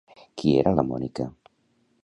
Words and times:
Qui 0.41 0.53
era 0.61 0.73
la 0.79 0.85
Mònica? 0.87 1.29